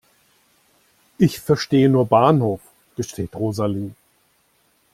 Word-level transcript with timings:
"Ich 1.19 1.39
verstehe 1.39 1.87
nur 1.87 2.07
Bahnhof", 2.07 2.61
gesteht 2.95 3.35
Rosalie. 3.35 3.93